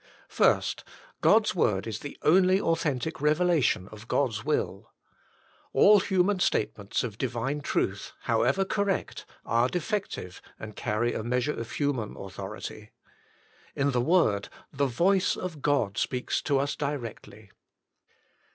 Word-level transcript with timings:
1. 0.35 0.63
God's 1.21 1.53
Word 1.53 1.85
Is 1.85 1.99
the 1.99 2.17
Only 2.23 2.59
Authentic 2.59 3.17
Eeve 3.21 3.37
LATiON 3.37 3.87
OF 3.89 4.07
God's 4.07 4.43
Will. 4.43 4.91
All 5.73 5.99
human 5.99 6.39
statements 6.39 7.03
of 7.03 7.19
Divine 7.19 7.61
truth, 7.61 8.11
however 8.21 8.65
correct, 8.65 9.27
are 9.45 9.69
defective 9.69 10.41
and 10.57 10.75
carry 10.75 11.13
a 11.13 11.21
measure 11.23 11.53
of 11.53 11.73
human 11.73 12.17
authority. 12.17 12.89
In 13.75 13.91
the 13.91 14.01
Word, 14.01 14.49
the 14.73 14.87
voice 14.87 15.35
of 15.37 15.61
God 15.61 15.99
speaks 15.99 16.41
to 16.41 16.57
us 16.57 16.75
directly. 16.75 17.51